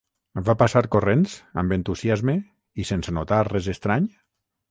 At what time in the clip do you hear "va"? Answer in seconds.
0.45-0.53